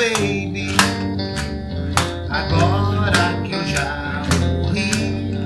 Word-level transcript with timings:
baby, 0.00 0.74
agora 2.30 3.38
que 3.44 3.52
eu 3.52 3.64
já 3.66 4.22
morri. 4.40 5.36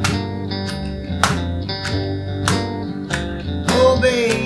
Oh 3.76 3.96
baby, 3.96 4.43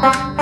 Bye. 0.00 0.35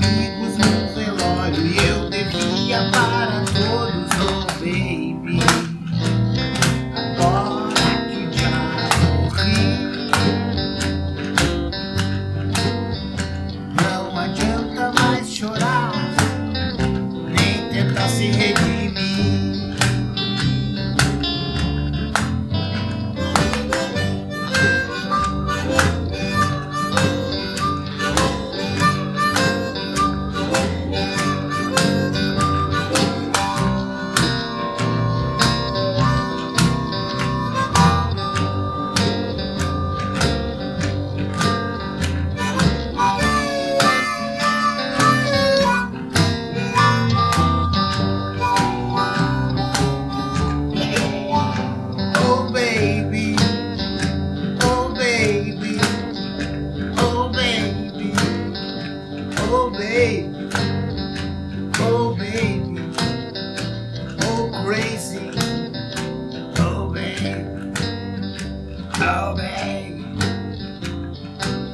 time. 0.00 0.21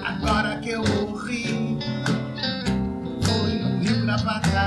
Agora 0.02 0.60
que 0.60 0.70
eu 0.70 0.82
morri, 0.82 1.78
foi 3.22 3.52
no 3.58 3.78
Rio 3.80 4.00
Gravata. 4.06 4.57